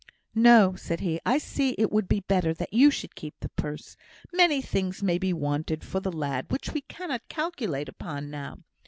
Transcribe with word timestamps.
"No!" 0.33 0.73
said 0.73 1.01
he. 1.01 1.19
"I 1.27 1.37
see 1.37 1.75
it 1.77 1.91
would 1.91 2.07
be 2.07 2.21
better 2.21 2.55
that 2.55 2.73
you 2.73 2.89
should 2.89 3.13
keep 3.13 3.35
the 3.39 3.49
purse. 3.49 3.95
Many 4.33 4.59
things 4.59 5.03
may 5.03 5.19
be 5.19 5.31
wanted 5.31 5.83
for 5.83 5.99
the 5.99 6.11
lad 6.11 6.47
which 6.49 6.73
we 6.73 6.81
cannot 6.81 7.29
calculate 7.29 7.87
upon 7.87 8.31
now. 8.31 8.57